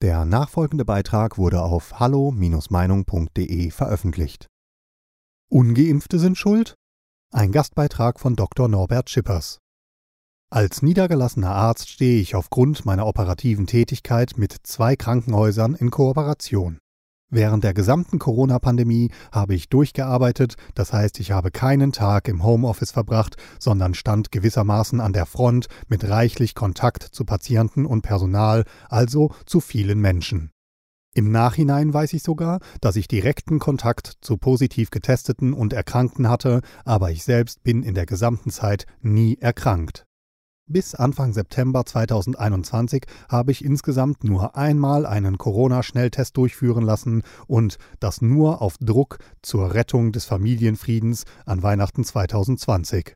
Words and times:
Der 0.00 0.24
nachfolgende 0.24 0.84
Beitrag 0.84 1.38
wurde 1.38 1.60
auf 1.60 1.98
hallo-meinung.de 1.98 3.70
veröffentlicht. 3.72 4.46
Ungeimpfte 5.50 6.20
sind 6.20 6.38
schuld? 6.38 6.76
Ein 7.32 7.50
Gastbeitrag 7.50 8.20
von 8.20 8.36
Dr. 8.36 8.68
Norbert 8.68 9.10
Schippers. 9.10 9.58
Als 10.50 10.82
niedergelassener 10.82 11.50
Arzt 11.50 11.88
stehe 11.88 12.20
ich 12.20 12.36
aufgrund 12.36 12.86
meiner 12.86 13.08
operativen 13.08 13.66
Tätigkeit 13.66 14.34
mit 14.38 14.56
zwei 14.62 14.94
Krankenhäusern 14.94 15.74
in 15.74 15.90
Kooperation. 15.90 16.78
Während 17.30 17.62
der 17.62 17.74
gesamten 17.74 18.18
Corona-Pandemie 18.18 19.10
habe 19.30 19.54
ich 19.54 19.68
durchgearbeitet, 19.68 20.54
das 20.74 20.94
heißt, 20.94 21.20
ich 21.20 21.30
habe 21.30 21.50
keinen 21.50 21.92
Tag 21.92 22.26
im 22.26 22.42
Homeoffice 22.42 22.90
verbracht, 22.90 23.36
sondern 23.58 23.92
stand 23.92 24.32
gewissermaßen 24.32 24.98
an 24.98 25.12
der 25.12 25.26
Front 25.26 25.66
mit 25.88 26.08
reichlich 26.08 26.54
Kontakt 26.54 27.02
zu 27.02 27.26
Patienten 27.26 27.84
und 27.84 28.00
Personal, 28.00 28.64
also 28.88 29.30
zu 29.44 29.60
vielen 29.60 30.00
Menschen. 30.00 30.52
Im 31.14 31.30
Nachhinein 31.30 31.92
weiß 31.92 32.14
ich 32.14 32.22
sogar, 32.22 32.60
dass 32.80 32.96
ich 32.96 33.08
direkten 33.08 33.58
Kontakt 33.58 34.14
zu 34.22 34.38
positiv 34.38 34.90
getesteten 34.90 35.52
und 35.52 35.74
Erkrankten 35.74 36.30
hatte, 36.30 36.62
aber 36.86 37.10
ich 37.10 37.24
selbst 37.24 37.62
bin 37.62 37.82
in 37.82 37.94
der 37.94 38.06
gesamten 38.06 38.50
Zeit 38.50 38.86
nie 39.02 39.36
erkrankt. 39.38 40.07
Bis 40.70 40.94
Anfang 40.94 41.32
September 41.32 41.86
2021 41.86 43.06
habe 43.30 43.52
ich 43.52 43.64
insgesamt 43.64 44.22
nur 44.22 44.54
einmal 44.54 45.06
einen 45.06 45.38
Corona-Schnelltest 45.38 46.36
durchführen 46.36 46.84
lassen 46.84 47.22
und 47.46 47.78
das 48.00 48.20
nur 48.20 48.60
auf 48.60 48.76
Druck 48.76 49.18
zur 49.40 49.72
Rettung 49.72 50.12
des 50.12 50.26
Familienfriedens 50.26 51.24
an 51.46 51.62
Weihnachten 51.62 52.04
2020. 52.04 53.14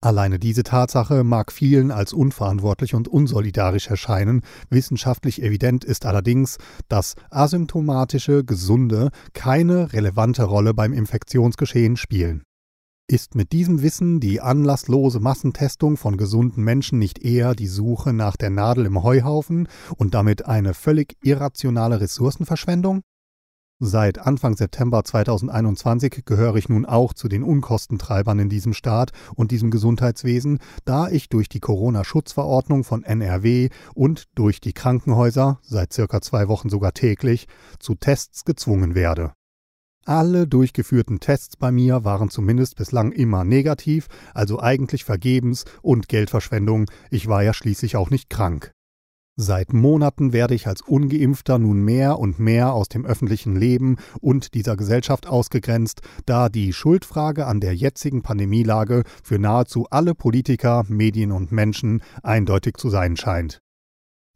Alleine 0.00 0.38
diese 0.38 0.62
Tatsache 0.62 1.24
mag 1.24 1.52
vielen 1.52 1.90
als 1.90 2.14
unverantwortlich 2.14 2.94
und 2.94 3.06
unsolidarisch 3.06 3.88
erscheinen, 3.88 4.40
wissenschaftlich 4.70 5.42
evident 5.42 5.84
ist 5.84 6.06
allerdings, 6.06 6.56
dass 6.88 7.16
asymptomatische 7.28 8.44
Gesunde 8.44 9.10
keine 9.34 9.92
relevante 9.92 10.44
Rolle 10.44 10.72
beim 10.72 10.94
Infektionsgeschehen 10.94 11.98
spielen. 11.98 12.44
Ist 13.10 13.34
mit 13.34 13.52
diesem 13.52 13.80
Wissen 13.80 14.20
die 14.20 14.42
anlasslose 14.42 15.18
Massentestung 15.18 15.96
von 15.96 16.18
gesunden 16.18 16.62
Menschen 16.62 16.98
nicht 16.98 17.18
eher 17.24 17.54
die 17.54 17.66
Suche 17.66 18.12
nach 18.12 18.36
der 18.36 18.50
Nadel 18.50 18.84
im 18.84 19.02
Heuhaufen 19.02 19.66
und 19.96 20.12
damit 20.12 20.44
eine 20.44 20.74
völlig 20.74 21.16
irrationale 21.22 22.02
Ressourcenverschwendung? 22.02 23.00
Seit 23.80 24.18
Anfang 24.18 24.56
September 24.56 25.04
2021 25.04 26.26
gehöre 26.26 26.56
ich 26.56 26.68
nun 26.68 26.84
auch 26.84 27.14
zu 27.14 27.28
den 27.28 27.44
Unkostentreibern 27.44 28.40
in 28.40 28.50
diesem 28.50 28.74
Staat 28.74 29.12
und 29.34 29.52
diesem 29.52 29.70
Gesundheitswesen, 29.70 30.58
da 30.84 31.08
ich 31.08 31.30
durch 31.30 31.48
die 31.48 31.60
Corona-Schutzverordnung 31.60 32.84
von 32.84 33.04
NRW 33.04 33.70
und 33.94 34.24
durch 34.34 34.60
die 34.60 34.74
Krankenhäuser, 34.74 35.60
seit 35.62 35.94
circa 35.94 36.20
zwei 36.20 36.48
Wochen 36.48 36.68
sogar 36.68 36.92
täglich, 36.92 37.48
zu 37.78 37.94
Tests 37.94 38.44
gezwungen 38.44 38.94
werde. 38.94 39.32
Alle 40.08 40.46
durchgeführten 40.46 41.20
Tests 41.20 41.58
bei 41.58 41.70
mir 41.70 42.02
waren 42.02 42.30
zumindest 42.30 42.76
bislang 42.76 43.12
immer 43.12 43.44
negativ, 43.44 44.06
also 44.32 44.58
eigentlich 44.58 45.04
vergebens 45.04 45.66
und 45.82 46.08
Geldverschwendung, 46.08 46.86
ich 47.10 47.28
war 47.28 47.42
ja 47.42 47.52
schließlich 47.52 47.94
auch 47.94 48.08
nicht 48.08 48.30
krank. 48.30 48.72
Seit 49.36 49.74
Monaten 49.74 50.32
werde 50.32 50.54
ich 50.54 50.66
als 50.66 50.80
ungeimpfter 50.80 51.58
nun 51.58 51.82
mehr 51.82 52.18
und 52.18 52.38
mehr 52.38 52.72
aus 52.72 52.88
dem 52.88 53.04
öffentlichen 53.04 53.54
Leben 53.54 53.98
und 54.22 54.54
dieser 54.54 54.78
Gesellschaft 54.78 55.26
ausgegrenzt, 55.26 56.00
da 56.24 56.48
die 56.48 56.72
Schuldfrage 56.72 57.44
an 57.44 57.60
der 57.60 57.76
jetzigen 57.76 58.22
Pandemielage 58.22 59.02
für 59.22 59.38
nahezu 59.38 59.88
alle 59.90 60.14
Politiker, 60.14 60.86
Medien 60.88 61.32
und 61.32 61.52
Menschen 61.52 62.02
eindeutig 62.22 62.78
zu 62.78 62.88
sein 62.88 63.18
scheint. 63.18 63.60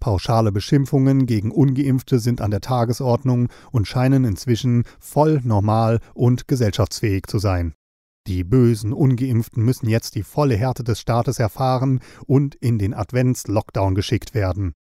Pauschale 0.03 0.51
Beschimpfungen 0.51 1.27
gegen 1.27 1.53
ungeimpfte 1.53 2.19
sind 2.19 2.41
an 2.41 2.51
der 2.51 2.61
Tagesordnung 2.61 3.49
und 3.71 3.87
scheinen 3.87 4.25
inzwischen 4.25 4.83
voll 4.99 5.41
normal 5.45 6.01
und 6.13 6.49
gesellschaftsfähig 6.49 7.29
zu 7.29 7.39
sein. 7.39 7.75
Die 8.27 8.43
bösen 8.43 8.93
ungeimpften 8.93 9.65
müssen 9.65 9.89
jetzt 9.89 10.17
die 10.17 10.25
volle 10.25 10.57
Härte 10.57 10.83
des 10.83 10.99
Staates 10.99 11.39
erfahren 11.39 12.01
und 12.27 12.57
in 12.57 12.81
den 12.81 12.95
Advents-Lockdown 12.95 13.95
geschickt 13.95 14.35
werden. 14.35 14.73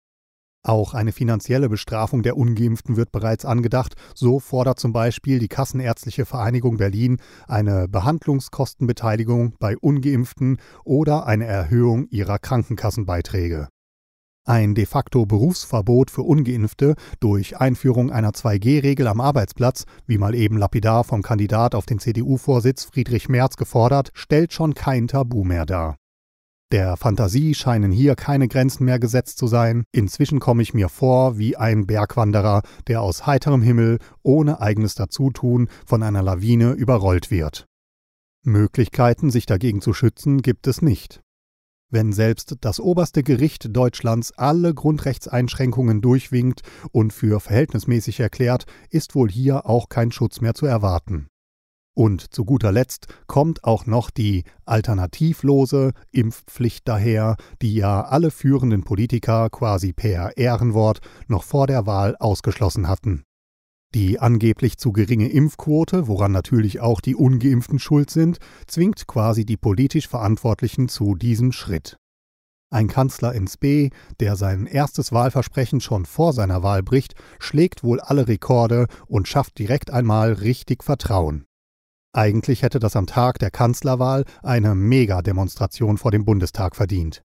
Auch 0.64 0.92
eine 0.92 1.12
finanzielle 1.12 1.68
Bestrafung 1.68 2.24
der 2.24 2.36
ungeimpften 2.36 2.96
wird 2.96 3.12
bereits 3.12 3.44
angedacht, 3.44 3.94
so 4.16 4.40
fordert 4.40 4.80
zum 4.80 4.92
Beispiel 4.92 5.38
die 5.38 5.46
Kassenärztliche 5.46 6.26
Vereinigung 6.26 6.78
Berlin 6.78 7.18
eine 7.46 7.86
Behandlungskostenbeteiligung 7.86 9.54
bei 9.60 9.76
ungeimpften 9.78 10.56
oder 10.84 11.26
eine 11.26 11.46
Erhöhung 11.46 12.08
ihrer 12.08 12.40
Krankenkassenbeiträge. 12.40 13.68
Ein 14.44 14.74
de 14.74 14.86
facto 14.86 15.24
Berufsverbot 15.24 16.10
für 16.10 16.22
ungeimpfte 16.22 16.96
durch 17.20 17.58
Einführung 17.58 18.10
einer 18.10 18.32
2G-Regel 18.32 19.06
am 19.06 19.20
Arbeitsplatz, 19.20 19.84
wie 20.06 20.18
mal 20.18 20.34
eben 20.34 20.56
lapidar 20.58 21.04
vom 21.04 21.22
Kandidat 21.22 21.76
auf 21.76 21.86
den 21.86 22.00
CDU-Vorsitz 22.00 22.86
Friedrich 22.86 23.28
Merz 23.28 23.56
gefordert, 23.56 24.10
stellt 24.14 24.52
schon 24.52 24.74
kein 24.74 25.06
Tabu 25.06 25.44
mehr 25.44 25.64
dar. 25.64 25.96
Der 26.72 26.96
Fantasie 26.96 27.54
scheinen 27.54 27.92
hier 27.92 28.16
keine 28.16 28.48
Grenzen 28.48 28.84
mehr 28.84 28.98
gesetzt 28.98 29.38
zu 29.38 29.46
sein. 29.46 29.84
Inzwischen 29.92 30.40
komme 30.40 30.62
ich 30.62 30.74
mir 30.74 30.88
vor 30.88 31.38
wie 31.38 31.56
ein 31.56 31.86
Bergwanderer, 31.86 32.62
der 32.88 33.00
aus 33.00 33.26
heiterem 33.26 33.62
Himmel 33.62 33.98
ohne 34.24 34.60
eigenes 34.60 34.96
Dazutun 34.96 35.68
von 35.86 36.02
einer 36.02 36.22
Lawine 36.22 36.72
überrollt 36.72 37.30
wird. 37.30 37.66
Möglichkeiten, 38.42 39.30
sich 39.30 39.46
dagegen 39.46 39.80
zu 39.80 39.92
schützen, 39.92 40.42
gibt 40.42 40.66
es 40.66 40.82
nicht. 40.82 41.21
Wenn 41.92 42.14
selbst 42.14 42.56
das 42.62 42.80
oberste 42.80 43.22
Gericht 43.22 43.76
Deutschlands 43.76 44.32
alle 44.38 44.72
Grundrechtseinschränkungen 44.72 46.00
durchwinkt 46.00 46.62
und 46.90 47.12
für 47.12 47.38
verhältnismäßig 47.38 48.18
erklärt, 48.18 48.64
ist 48.88 49.14
wohl 49.14 49.30
hier 49.30 49.66
auch 49.66 49.90
kein 49.90 50.10
Schutz 50.10 50.40
mehr 50.40 50.54
zu 50.54 50.64
erwarten. 50.64 51.28
Und 51.94 52.34
zu 52.34 52.46
guter 52.46 52.72
Letzt 52.72 53.08
kommt 53.26 53.64
auch 53.64 53.84
noch 53.84 54.08
die 54.08 54.44
alternativlose 54.64 55.92
Impfpflicht 56.10 56.88
daher, 56.88 57.36
die 57.60 57.74
ja 57.74 58.00
alle 58.00 58.30
führenden 58.30 58.84
Politiker 58.84 59.50
quasi 59.50 59.92
per 59.92 60.38
Ehrenwort 60.38 61.00
noch 61.28 61.42
vor 61.42 61.66
der 61.66 61.84
Wahl 61.84 62.16
ausgeschlossen 62.18 62.88
hatten. 62.88 63.24
Die 63.94 64.18
angeblich 64.18 64.78
zu 64.78 64.92
geringe 64.92 65.28
Impfquote, 65.28 66.08
woran 66.08 66.32
natürlich 66.32 66.80
auch 66.80 67.00
die 67.00 67.14
ungeimpften 67.14 67.78
schuld 67.78 68.10
sind, 68.10 68.38
zwingt 68.66 69.06
quasi 69.06 69.44
die 69.44 69.58
politisch 69.58 70.08
Verantwortlichen 70.08 70.88
zu 70.88 71.14
diesem 71.14 71.52
Schritt. 71.52 71.96
Ein 72.70 72.88
Kanzler 72.88 73.34
ins 73.34 73.58
B, 73.58 73.90
der 74.18 74.36
sein 74.36 74.64
erstes 74.64 75.12
Wahlversprechen 75.12 75.82
schon 75.82 76.06
vor 76.06 76.32
seiner 76.32 76.62
Wahl 76.62 76.82
bricht, 76.82 77.14
schlägt 77.38 77.84
wohl 77.84 78.00
alle 78.00 78.28
Rekorde 78.28 78.86
und 79.06 79.28
schafft 79.28 79.58
direkt 79.58 79.90
einmal 79.90 80.32
richtig 80.32 80.82
Vertrauen. 80.82 81.44
Eigentlich 82.14 82.62
hätte 82.62 82.78
das 82.78 82.96
am 82.96 83.06
Tag 83.06 83.38
der 83.38 83.50
Kanzlerwahl 83.50 84.24
eine 84.42 84.74
Megademonstration 84.74 85.98
vor 85.98 86.10
dem 86.10 86.24
Bundestag 86.24 86.74
verdient. 86.74 87.22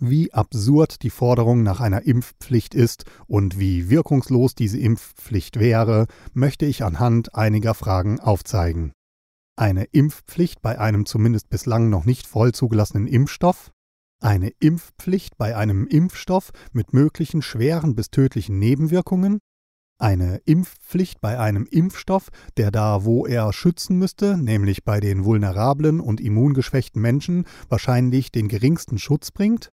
Wie 0.00 0.32
absurd 0.32 1.02
die 1.02 1.10
Forderung 1.10 1.62
nach 1.62 1.80
einer 1.80 2.02
Impfpflicht 2.02 2.74
ist 2.74 3.04
und 3.26 3.58
wie 3.58 3.90
wirkungslos 3.90 4.54
diese 4.54 4.78
Impfpflicht 4.78 5.60
wäre, 5.60 6.06
möchte 6.32 6.66
ich 6.66 6.82
anhand 6.82 7.34
einiger 7.34 7.74
Fragen 7.74 8.18
aufzeigen. 8.18 8.92
Eine 9.56 9.84
Impfpflicht 9.84 10.60
bei 10.62 10.80
einem 10.80 11.06
zumindest 11.06 11.48
bislang 11.48 11.90
noch 11.90 12.04
nicht 12.06 12.26
voll 12.26 12.52
zugelassenen 12.52 13.06
Impfstoff? 13.06 13.70
Eine 14.20 14.50
Impfpflicht 14.58 15.38
bei 15.38 15.56
einem 15.56 15.86
Impfstoff 15.86 16.50
mit 16.72 16.92
möglichen 16.92 17.40
schweren 17.40 17.94
bis 17.94 18.10
tödlichen 18.10 18.58
Nebenwirkungen? 18.58 19.38
Eine 20.00 20.38
Impfpflicht 20.44 21.20
bei 21.20 21.38
einem 21.38 21.66
Impfstoff, 21.66 22.30
der 22.56 22.72
da, 22.72 23.04
wo 23.04 23.26
er 23.26 23.52
schützen 23.52 23.96
müsste, 23.96 24.36
nämlich 24.36 24.82
bei 24.82 24.98
den 24.98 25.24
vulnerablen 25.24 26.00
und 26.00 26.20
immungeschwächten 26.20 27.00
Menschen, 27.00 27.46
wahrscheinlich 27.68 28.32
den 28.32 28.48
geringsten 28.48 28.98
Schutz 28.98 29.30
bringt? 29.30 29.70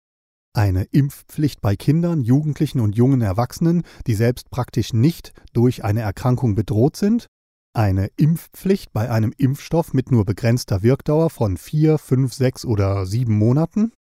Eine 0.53 0.83
Impfpflicht 0.83 1.61
bei 1.61 1.77
Kindern, 1.77 2.21
Jugendlichen 2.21 2.81
und 2.81 2.95
jungen 2.95 3.21
Erwachsenen, 3.21 3.83
die 4.05 4.15
selbst 4.15 4.51
praktisch 4.51 4.91
nicht 4.91 5.31
durch 5.53 5.85
eine 5.85 6.01
Erkrankung 6.01 6.55
bedroht 6.55 6.97
sind. 6.97 7.27
Eine 7.73 8.07
Impfpflicht 8.17 8.91
bei 8.91 9.09
einem 9.09 9.33
Impfstoff 9.37 9.93
mit 9.93 10.11
nur 10.11 10.25
begrenzter 10.25 10.83
Wirkdauer 10.83 11.29
von 11.29 11.55
vier, 11.55 11.97
fünf, 11.97 12.33
sechs 12.33 12.65
oder 12.65 13.05
sieben 13.05 13.37
Monaten. 13.37 13.93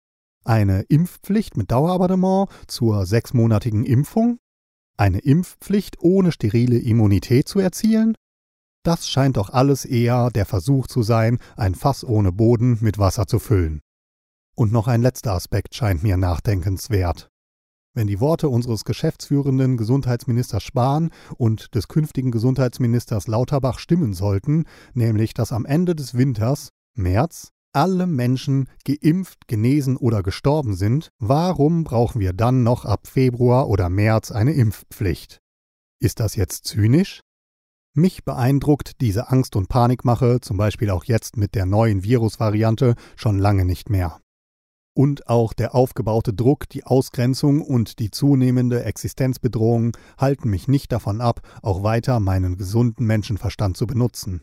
Eine 0.44 0.82
Impfpflicht 0.82 1.56
mit 1.56 1.70
Dauerabonnement 1.70 2.50
zur 2.66 3.06
sechsmonatigen 3.06 3.86
Impfung. 3.86 4.40
Eine 4.98 5.20
Impfpflicht 5.20 5.98
ohne 6.00 6.32
sterile 6.32 6.80
Immunität 6.80 7.48
zu 7.48 7.60
erzielen. 7.60 8.16
Das 8.84 9.08
scheint 9.08 9.38
doch 9.38 9.52
alles 9.52 9.86
eher 9.86 10.32
der 10.32 10.48
Versuch 10.48 10.88
zu 10.88 11.04
sein, 11.04 11.38
ein 11.56 11.76
Fass 11.76 12.04
ohne 12.04 12.32
Boden 12.32 12.80
mit 12.82 12.98
Wasser 12.98 13.28
zu 13.28 13.38
füllen. 13.38 13.82
Und 14.60 14.74
noch 14.74 14.90
ein 14.90 15.02
letzter 15.02 15.32
Aspekt 15.32 15.74
scheint 15.74 16.04
mir 16.04 16.18
nachdenkenswert. 16.18 17.30
Wenn 17.96 18.08
die 18.08 18.20
Worte 18.20 18.50
unseres 18.50 18.84
geschäftsführenden 18.84 19.78
Gesundheitsministers 19.78 20.64
Spahn 20.64 21.12
und 21.38 21.76
des 21.76 21.88
künftigen 21.88 22.30
Gesundheitsministers 22.30 23.28
Lauterbach 23.28 23.80
stimmen 23.80 24.14
sollten, 24.14 24.66
nämlich 24.94 25.34
dass 25.34 25.54
am 25.54 25.66
Ende 25.66 25.96
des 25.96 26.14
Winters, 26.16 26.72
März, 26.94 27.54
alle 27.72 28.06
Menschen 28.06 28.68
geimpft, 28.84 29.48
genesen 29.48 29.96
oder 29.96 30.24
gestorben 30.24 30.76
sind, 30.76 31.08
warum 31.20 31.86
brauchen 31.86 32.20
wir 32.20 32.34
dann 32.34 32.62
noch 32.62 32.84
ab 32.84 33.08
Februar 33.08 33.70
oder 33.70 33.88
März 33.88 34.30
eine 34.30 34.52
Impfpflicht? 34.52 35.40
Ist 36.02 36.20
das 36.20 36.36
jetzt 36.36 36.66
zynisch? 36.66 37.22
Mich 37.94 38.26
beeindruckt 38.26 39.00
diese 39.00 39.30
Angst- 39.30 39.56
und 39.56 39.70
Panikmache, 39.70 40.42
zum 40.42 40.58
Beispiel 40.58 40.90
auch 40.90 41.06
jetzt 41.06 41.38
mit 41.38 41.56
der 41.56 41.66
neuen 41.66 42.04
Virusvariante, 42.04 42.96
schon 43.16 43.40
lange 43.40 43.64
nicht 43.64 43.90
mehr. 43.90 44.20
Und 44.96 45.28
auch 45.28 45.54
der 45.54 45.76
aufgebaute 45.76 46.34
Druck, 46.34 46.68
die 46.70 46.84
Ausgrenzung 46.84 47.62
und 47.62 48.00
die 48.00 48.12
zunehmende 48.12 48.84
Existenzbedrohung 48.84 49.96
halten 50.18 50.50
mich 50.50 50.68
nicht 50.68 50.92
davon 50.92 51.22
ab, 51.22 51.42
auch 51.62 51.84
weiter 51.84 52.20
meinen 52.20 52.58
gesunden 52.58 53.06
Menschenverstand 53.06 53.78
zu 53.78 53.88
benutzen. 53.88 54.42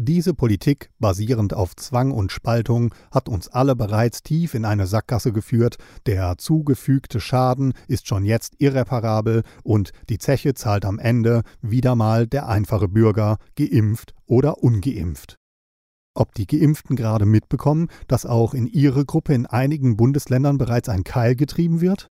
Diese 0.00 0.32
Politik, 0.32 0.90
basierend 1.00 1.54
auf 1.54 1.74
Zwang 1.74 2.12
und 2.12 2.30
Spaltung, 2.30 2.94
hat 3.10 3.28
uns 3.28 3.48
alle 3.48 3.74
bereits 3.74 4.22
tief 4.22 4.54
in 4.54 4.64
eine 4.64 4.86
Sackgasse 4.86 5.32
geführt, 5.32 5.76
der 6.06 6.38
zugefügte 6.38 7.18
Schaden 7.18 7.72
ist 7.88 8.06
schon 8.06 8.24
jetzt 8.24 8.54
irreparabel 8.58 9.42
und 9.64 9.90
die 10.08 10.18
Zeche 10.18 10.54
zahlt 10.54 10.84
am 10.84 11.00
Ende 11.00 11.42
wieder 11.62 11.96
mal 11.96 12.28
der 12.28 12.46
einfache 12.46 12.86
Bürger, 12.86 13.38
geimpft 13.56 14.14
oder 14.24 14.62
ungeimpft. 14.62 15.36
Ob 16.18 16.34
die 16.34 16.48
Geimpften 16.48 16.96
gerade 16.96 17.26
mitbekommen, 17.26 17.86
dass 18.08 18.26
auch 18.26 18.52
in 18.52 18.66
ihre 18.66 19.04
Gruppe 19.04 19.34
in 19.34 19.46
einigen 19.46 19.96
Bundesländern 19.96 20.58
bereits 20.58 20.88
ein 20.88 21.04
Keil 21.04 21.36
getrieben 21.36 21.80
wird? 21.80 22.08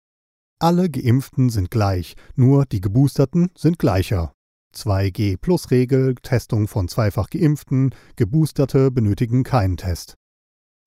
Alle 0.58 0.90
Geimpften 0.90 1.50
sind 1.50 1.70
gleich, 1.70 2.16
nur 2.36 2.66
die 2.66 2.82
Geboosterten 2.82 3.52
sind 3.56 3.78
gleicher. 3.78 4.34
2G-Plus-Regel, 4.76 6.16
Testung 6.24 6.68
von 6.68 6.88
zweifach 6.88 7.30
Geimpften, 7.30 7.94
Geboosterte 8.16 8.90
benötigen 8.90 9.44
keinen 9.44 9.78
Test. 9.78 10.16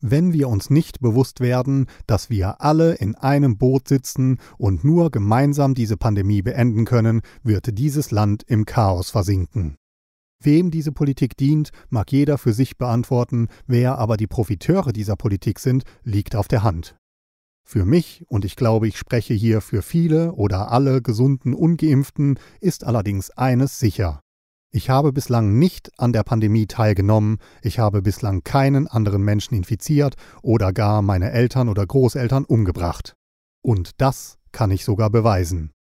Wenn 0.01 0.33
wir 0.33 0.49
uns 0.49 0.69
nicht 0.69 1.01
bewusst 1.01 1.39
werden, 1.39 1.87
dass 2.09 2.31
wir 2.31 2.63
alle 2.63 2.95
in 2.95 3.15
einem 3.15 3.59
Boot 3.59 3.87
sitzen 3.87 4.41
und 4.59 4.83
nur 4.83 5.13
gemeinsam 5.13 5.75
diese 5.75 5.97
Pandemie 5.97 6.43
beenden 6.43 6.85
können, 6.85 7.21
wird 7.45 7.79
dieses 7.79 8.11
Land 8.11 8.43
im 8.43 8.65
Chaos 8.65 9.11
versinken. 9.11 9.77
Wem 10.43 10.71
diese 10.71 10.93
Politik 10.93 11.37
dient, 11.37 11.71
mag 11.89 12.13
jeder 12.13 12.39
für 12.39 12.53
sich 12.53 12.77
beantworten, 12.77 13.49
wer 13.67 13.99
aber 13.99 14.17
die 14.17 14.27
Profiteure 14.27 14.93
dieser 14.93 15.17
Politik 15.17 15.59
sind, 15.59 15.85
liegt 16.03 16.37
auf 16.37 16.49
der 16.49 16.63
Hand. 16.63 16.97
Für 17.67 17.87
mich, 17.87 18.25
und 18.29 18.45
ich 18.45 18.57
glaube, 18.57 18.87
ich 18.87 18.99
spreche 18.99 19.33
hier 19.33 19.63
für 19.63 19.81
viele 19.81 20.33
oder 20.33 20.71
alle 20.71 21.01
gesunden 21.01 21.55
ungeimpften, 21.55 22.39
ist 22.61 22.85
allerdings 22.85 23.31
eines 23.31 23.79
sicher. 23.79 24.21
Ich 24.71 24.91
habe 24.91 25.13
bislang 25.13 25.59
nicht 25.59 25.91
an 25.99 26.13
der 26.13 26.25
Pandemie 26.25 26.67
teilgenommen, 26.67 27.39
ich 27.63 27.79
habe 27.79 28.03
bislang 28.03 28.43
keinen 28.43 28.87
anderen 28.87 29.23
Menschen 29.23 29.55
infiziert 29.55 30.17
oder 30.43 30.73
gar 30.73 31.01
meine 31.01 31.31
Eltern 31.31 31.69
oder 31.69 31.87
Großeltern 31.87 32.45
umgebracht. 32.45 33.15
Und 33.63 34.01
das 34.01 34.37
kann 34.53 34.71
ich 34.71 34.85
sogar 34.85 35.11
beweisen. 35.11 35.74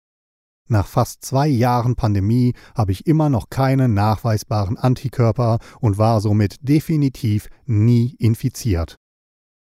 Nach 0.72 0.88
fast 0.88 1.26
zwei 1.26 1.50
Jahren 1.50 1.98
Pandemie 1.98 2.54
habe 2.76 2.94
ich 2.94 3.06
immer 3.06 3.28
noch 3.28 3.50
keine 3.50 3.90
nachweisbaren 3.90 4.78
Antikörper 4.78 5.60
und 5.82 5.98
war 5.98 6.22
somit 6.22 6.66
definitiv 6.66 7.50
nie 7.66 8.16
infiziert. 8.20 8.96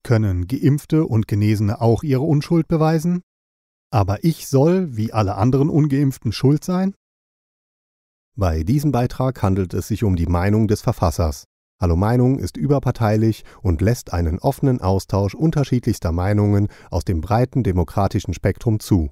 Können 0.03 0.47
Geimpfte 0.47 1.05
und 1.05 1.27
Genesene 1.27 1.81
auch 1.81 2.03
ihre 2.03 2.21
Unschuld 2.21 2.69
beweisen? 2.69 3.21
Aber 3.91 4.23
ich 4.23 4.47
soll, 4.47 4.95
wie 4.95 5.11
alle 5.11 5.35
anderen 5.35 5.69
ungeimpften, 5.69 6.31
schuld 6.31 6.63
sein? 6.63 6.95
Bei 8.38 8.63
diesem 8.63 8.94
Beitrag 8.94 9.44
handelt 9.44 9.73
es 9.73 9.89
sich 9.89 10.05
um 10.05 10.15
die 10.15 10.27
Meinung 10.27 10.69
des 10.69 10.79
Verfassers. 10.79 11.44
Hallo 11.81 11.97
Meinung 11.97 12.39
ist 12.39 12.55
überparteilich 12.55 13.44
und 13.61 13.81
lässt 13.81 14.13
einen 14.13 14.39
offenen 14.39 14.79
Austausch 14.79 15.35
unterschiedlichster 15.35 16.13
Meinungen 16.13 16.69
aus 16.89 17.03
dem 17.03 17.19
breiten 17.19 17.61
demokratischen 17.61 18.33
Spektrum 18.33 18.79
zu. 18.79 19.11